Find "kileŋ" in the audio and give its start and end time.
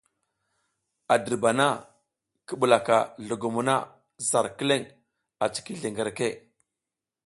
4.57-4.83